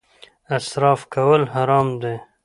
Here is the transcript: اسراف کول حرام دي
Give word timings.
اسراف 0.57 1.01
کول 1.13 1.41
حرام 1.53 1.87
دي 2.01 2.15